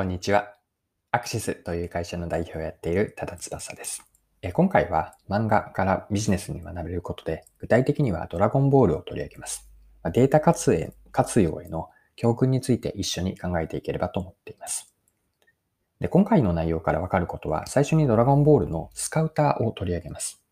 [0.00, 0.54] こんにちは。
[1.10, 4.02] アクシスという会社の代表をやっている多田翼です。
[4.54, 9.68] 今回は漫画からビジネスに学べることで、具体的にはドラゴンボールを取り上げます。
[10.14, 10.72] データ活
[11.42, 14.90] 用への教訓について一緒に考えていければと思っています。
[16.00, 20.42] で今回の内容からわかることは、最初にドラゴンボールのスカウターを取り上げます。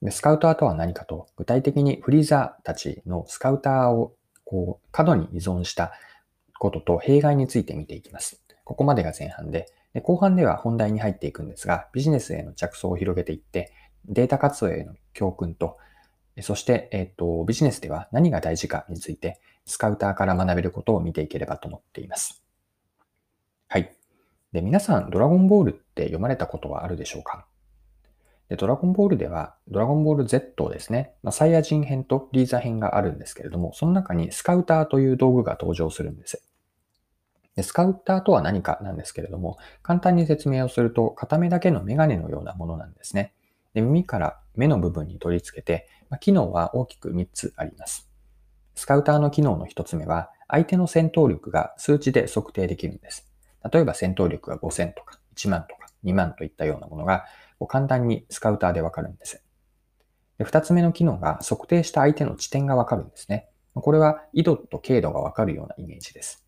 [0.00, 4.14] でスカウターとは何かと、具体的にフリーザーたちのスカウターを
[4.44, 5.90] こう過度に依存した
[6.60, 8.45] ことと弊害について見ていきます。
[8.66, 13.72] ここまでが前半で、で後半では本題に入っていくんですが、ビジネスへの着想を広げていって、
[14.04, 15.78] データ活用への教訓と、
[16.42, 22.42] そして、えっ、と、ビジネスでは何が大事かについて、スカウターから学べることを見ていければと思っています。
[23.68, 23.96] はい。
[24.52, 27.46] で、皆さん、ドラゴンボールって読まれたことはあるでしょうか？
[28.48, 36.42] で、ドラゴンボールでは、ドラゴンボール Z ですね、まあ、サイヤ人編とリーザ編があるんですけれども、その中にスカウターという道具が登場するんです。
[37.56, 43.32] でスカウターとは何かなんですけれども、簡単に説明をすると、片目だけのメガネのようなものなんですね。
[43.74, 48.08] で耳から目の部分に取り付けて、ま、機能は大きく3つあります。
[48.74, 53.28] スカウターの機能の1つ目は、相手の戦闘力が数値で測定できるんです。
[53.72, 57.24] 例えば戦闘力が5000とか1万とか2万といったようなものが
[57.68, 59.42] 簡単にスカウターでわかるんです。
[60.38, 63.48] で2つ目の機能が測定した相手の地点がわかるんですね。
[63.74, 66.45] これは緯度と経度がわかるようなイメージです。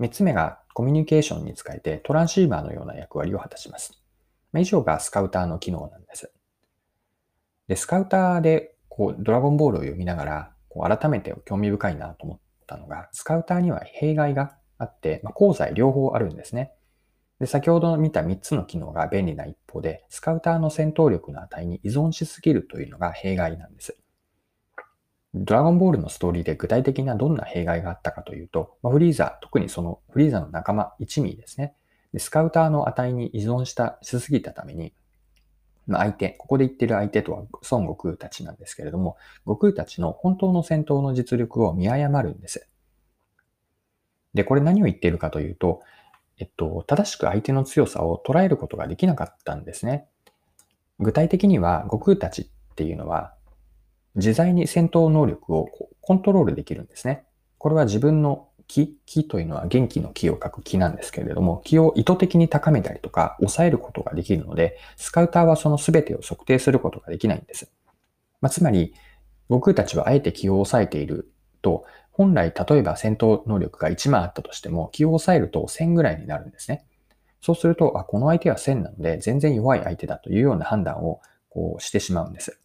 [0.00, 4.02] 3つ目がコミュニケーションに使えてトランシーバーのような役割を果たします。
[4.54, 6.32] 以上がスカウターの機能なんです。
[7.68, 16.72] で、スカウターでこうドラゴンボールを読みながらこう改めて興味深いなと思ったのが、スカウターには弊害があって、まあ、功罪両方あるんですね。
[17.38, 23.96] で、先ほど見た3つの機能が便利な一方で、スカウターの戦闘力の値に依存しすぎるというのが弊害なんです。
[25.34, 31.74] ドラゴンボールのストーリーで具体的などんな弊害があったかというと、まフリーザ、特にそのフリーザの仲間1ミリですね。
[32.12, 34.94] でスカウターの値に依存したしすぎたために、
[35.86, 42.68] まあ、相手、ここで言ってる相手とは孫悟空たちなんですけれども、悟空たちの本当の戦闘の実力を見誤るんです。
[44.34, 45.82] で、これ何を言っているかというと、
[46.38, 50.06] えっと、正しく相手の強さを捉えることができなかったんですね。
[50.98, 53.35] 具体的には、悟空たちっていうのは、
[54.16, 55.68] 自在に戦闘能力を
[56.00, 57.24] コントロールできるんですね。
[57.58, 67.70] これは自分の気、気というのは元気の気を書く気なんですけれども、気を意図的に高めたりとか抑えることができるので、スカウターはその全てを測定することができないんです。
[68.40, 68.94] まあ、つまり、
[69.48, 76.86] 僕たちはあえて気を抑えていると、本来例えば戦闘能力が1万あったとしても、気を抑えると1000ぐらいになるんですね。
[77.40, 82.60] そうすると、あ、この相手は1000なので全然弱い相手だというような判断をこうしてしまうんです。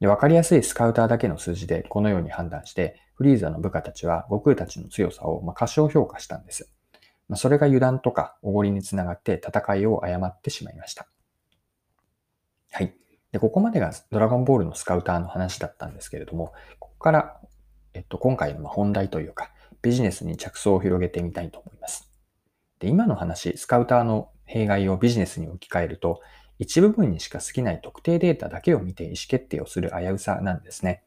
[0.00, 6.70] で、わかりやすいスカウターだけの数字でこのように判断して、フリーザの部下たちは悟空たちの強さをま過小評価したんです。
[7.28, 11.08] まあ、それが油断とかおごりにつながって戦いを誤ってしまいました。
[12.70, 12.94] はい。
[13.32, 17.40] で、ここまでがドラゴンボールのスカウターの話だったんですけれども、ここから、
[17.94, 19.50] えっと、今回の本題というか、
[19.82, 22.10] ビジネスに着想を広げてみたいと思います。
[22.78, 26.20] で、今の話、スカウターの弊害をビジネスに置き換えると、
[26.58, 31.02] 一部分にしか過ぎない特定データだけを見て意思決定をする危うさなんですね。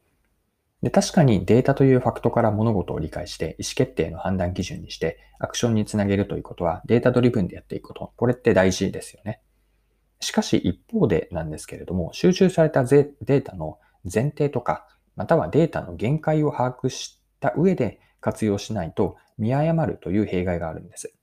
[0.82, 8.12] で確かにデータというファクトから物事を理解して意思決定の判断基準にしてアクションにつなげるということはデータドリブンでやっていくこと。
[8.16, 9.42] これって大事ですよね。
[10.20, 13.78] しかし一方でなんですけれども、収集されたデータの
[14.10, 14.86] 前提とか、
[15.16, 21.14] またはデータの限界を把握した上で活用しないと見誤るという弊害があるんです。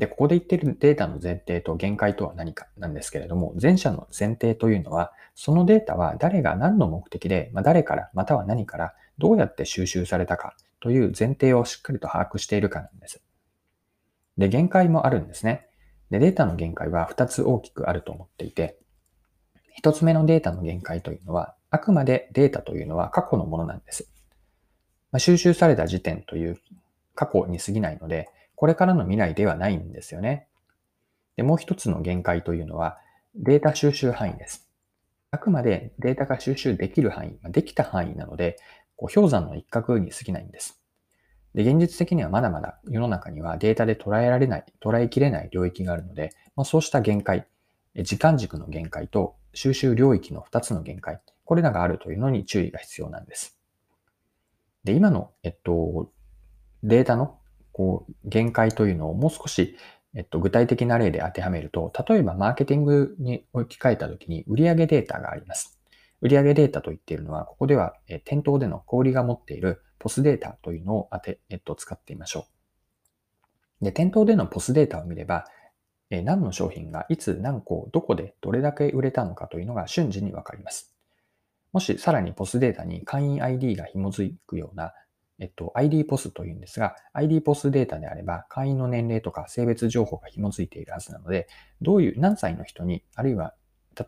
[0.00, 13.20] で、ここで言ってるデータの前提と限界とは何かなんですけれども、前者の前提というのは、そのデータは誰が何の目的で、まあ、誰からまたは何からどうやって収集されたかという前提をしっかりと把握しているかなんです。
[14.38, 15.68] で、限界もあるんですね。
[16.10, 18.78] で、データの限界は2つ大きくあると思っていて、
[19.84, 24.08] 1つ目のデータの限界というのは、あくまでデータというのは過去のものなんです。
[25.12, 26.58] まあ、収集された時点という
[27.14, 30.46] 過去に過ぎないので、これからの未来ではないんですよね。
[31.36, 32.98] で、もう一つの限界というのは、
[33.34, 34.68] データ収集範囲です。
[35.30, 38.58] あくまでデータが収集できる範囲、できた範囲なので、
[38.96, 40.78] こう氷山の一角に過ぎないんです。
[41.54, 47.46] で、現実的にはまだまだ世の中にはデータで捉えられない、捉えきれない領域があるので、まあ、そうした限界、
[47.96, 53.58] 時間軸の限界と収集領域の2つの限界、これらがあるというのに注意が必要なんです。
[54.84, 56.12] で、今の、えっと、
[56.82, 57.39] データの
[57.72, 59.76] こう、限界というのをもう少し、
[60.14, 65.78] えっと、具体的な例で当てはめると、例えばマーケティングに置き換えたときに売上データがあります。
[66.20, 72.46] 売上データと言っているのは、ここでは、え店頭での小売が持っているポスデータというのを当て、えっと、使ってみましょ
[73.80, 75.46] うで、店頭でのポスデータを見れば、
[76.10, 80.92] え何の商品がいつ何個どこでどれだけ売れたのかというのが瞬時にわかります。
[81.72, 84.92] もしさらにポスデータに会員 ID が紐づくような、
[85.40, 91.48] えっと、ID ポスというんですが、ID ポスデータであれば会員の年齢とか性別情報が紐づいているはずなので、
[91.80, 93.54] どういう何歳の人に、あるいは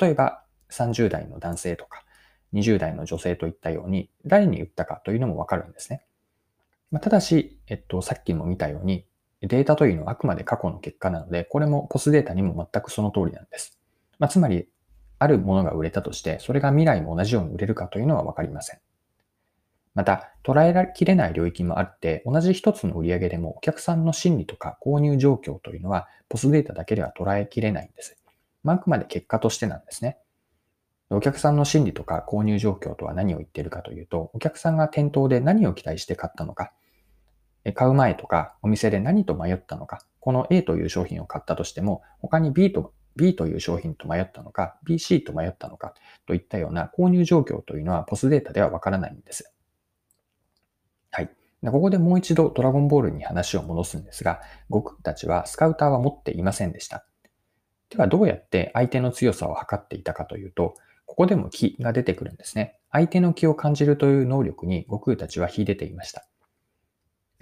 [0.00, 2.04] 例えば30代の男性とか
[2.52, 6.04] 20代の女性といったように誰に売ったかというのもわかるんですね。
[6.90, 9.06] まあ、ただし、えっと、さっきも見たように
[9.40, 13.80] データというのはあくまで過去の結果なので、これもポスデータにも全くその通りなんです。
[14.18, 14.68] まあ、つまり、
[15.18, 18.80] あるものが売れたとして、それが未来も同じように売れるかというのはわかりません。
[19.94, 28.16] また、捉えきれない領域もあって、同じ一つの売り上げでもお客さんの心理とか購入状況というのは、ポスデータだけでは捉えきれないんです。
[28.62, 30.18] まあ、あくまで結果としてなんですね。
[31.10, 36.72] お客さんの心理とか購入状況とは何を言っているかというと、お客さんが店頭で何を期待して買ったのか、
[37.74, 45.94] 買う前とかお店で何と迷ったのか、この A という商品を買ったとしても、他に B と B という商品と迷ったのか、BC と迷ったのか
[46.26, 49.52] といったような購入状況というのはポスデータではわからないんです。
[51.62, 51.72] はい。
[51.72, 57.06] ここでもう一度ドラゴンボールに話を戻すんですが、悟空たちはスカウターは持っていませんでした。
[57.90, 60.74] ではどうやって相手の強さを測っていたかというと、
[61.06, 62.78] ここでも気が出てくるんですね。
[62.90, 66.26] 相手の気を感じるという能力に悟空たちは秀でていました。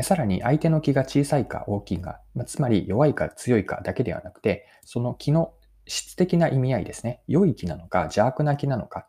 [0.02, 5.54] さらに相手の気が小さいか大きいか、つまり弱いか強いかだけではなくて、その気の
[5.86, 7.22] 質的な意味合いですね。
[7.28, 9.08] 良い気なのか邪悪な気なのか。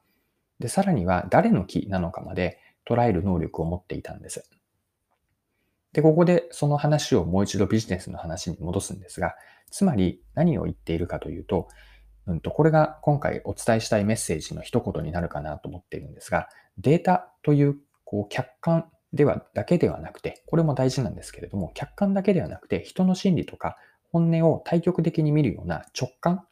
[0.60, 4.50] で、さらには誰の気なのかまで捉える能力を持っていたんです。
[5.94, 9.36] で、ここでその話をもう一度ビジネスの話に戻すんですが、
[9.72, 11.68] つまり何を言っているかというと、
[12.28, 16.48] うんと、これが今回お伝えしたいメッセージの一言になるかなと思っているんですが、
[16.78, 23.78] データというこう客観では、だけではなくて、これも大事なんですけれども、客観だけではなくて、人の心理とか
[24.12, 26.46] 本音を対極的に見るような直感、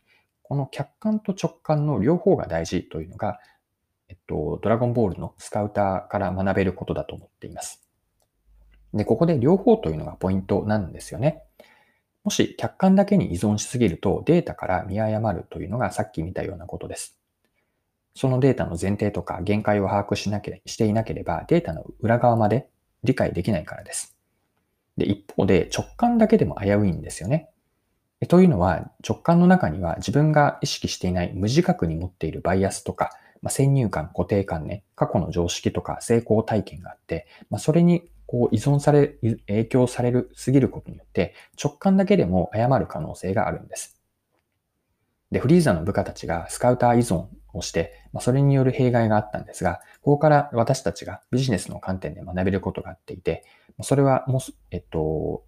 [0.43, 3.39] この客観と直感の両方が大事というのが、
[4.09, 7.88] えっと、ドラゴンボールのスカウターから学べることだと思っています。
[8.93, 11.43] で、ここで両方というのがポイントなんですよね。
[12.23, 17.17] もし客観だけに依存しすぎるとデータから見誤るというのがさっき見たようなことです。
[18.15, 22.67] そのデータの前提とか限界を把握しなけれしていなければ、データの裏側まで
[23.03, 24.17] 理解できないからです。
[24.97, 27.49] で、一方で直感だけでも危ういんですよね。
[28.27, 33.11] というのは、直感の中には自分が意識していない無自覚に持っているバイアスとか、
[33.41, 39.15] まあ、先入観、固定観念、過去の常識とか成功体験があって、まあ、それにこう依存され、
[39.47, 43.99] 影響される、すぎることによって直感だけでも誤る可能性があるんです。
[45.31, 53.45] で、フリーザの部下たちがスカウター依存をして、まあ、それによる弊害があったんですが、ここから私たちがビジネスの観点で学べることがあっていて、
[53.81, 55.43] それはもう、えっと、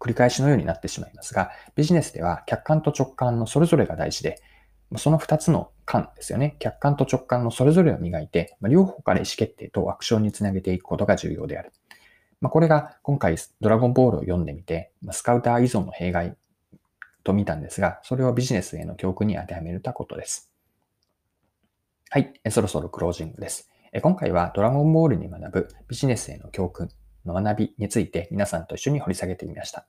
[0.00, 4.40] 繰り返しのようになってしまいますが、ビジネスでは客観と直感のそれぞれが大事で、
[4.96, 6.56] その二つの感ですよね。
[6.58, 11.72] 客観と直感のそれぞれを磨いて、両方から意思決定とアクションにつなげていくことが重要である。
[12.44, 16.36] まあ、これが今回ドラゴンボールを読んでみて、スカウター依存の弊害
[17.22, 20.52] と見たんですが、それをビジネスへの教訓に当てはめたことです。
[22.10, 23.70] はい、そろそろクロージングです。
[24.02, 26.90] 今回はドラゴンボールに学ぶビジネスへの教訓
[27.24, 29.86] の学びについて皆さんと一緒に掘り下げてみました。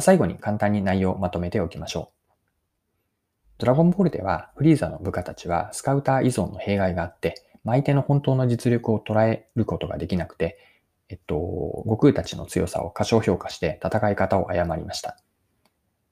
[0.00, 2.42] 最後に簡単に内容をまとめておきましょう。
[3.58, 10.58] ドラゴンボールではフリーザの部下たちはスカウター依存の弊害があって、相手の本当の実力を捉えることができなくて、
[11.08, 15.16] えっと、悟空たちの強さを過小評価して戦い方を誤りました。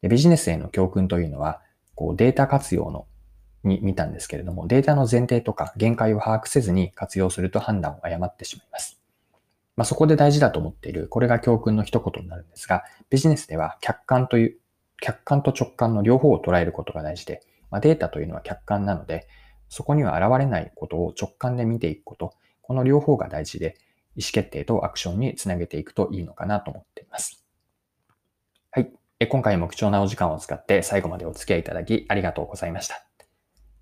[0.03, 1.61] でビジネスへの教訓というのは、
[1.95, 3.07] こうデータ活用の
[3.65, 9.01] に見たんですけれども、データの前提とか限界を把握せずに活用すると判断を誤ってしまいます。
[9.77, 14.59] まあ、そこで大事だと思っている、これが教訓の一言になるんですが、ビジネスでは客観という、
[15.01, 19.27] 客観と直感の両方を捉えることが大事で、まあ、データというのは客観なので、
[19.69, 23.77] そこには現れないことを直感で見ていくこと、この両方が大事で、
[24.16, 27.44] 意思決定とアクションにつなげていくといいのかなと思っています。
[28.71, 28.92] はい。
[29.28, 33.06] 今回も貴重なお時間を使って最後までお付き合いいただきありがとうございました。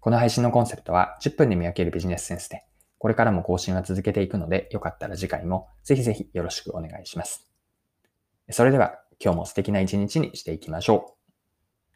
[0.00, 2.64] この配信のコンセプトは10分で見分けるビジネスセンスで、
[2.98, 7.48] これからも更新は続けていくので、よかったら次回もぜひぜひよろしくお願いします。
[8.50, 11.21] それでは今日も素敵な一日にしていきましょう。